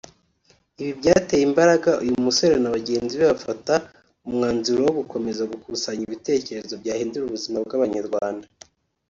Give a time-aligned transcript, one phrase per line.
[0.81, 3.73] Ibi byateye imbaraga uyu musore na bagenzi be bafata
[4.27, 8.45] umwanzuro wo gukomeza gukusanya ibitekerezo byahindura ubuzima bw’abanyarwanda